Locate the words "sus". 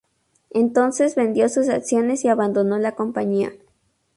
1.47-1.69